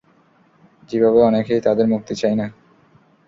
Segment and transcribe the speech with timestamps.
[0.89, 2.47] যেভাবে অনেকেই তাদের মুক্তি চায় না।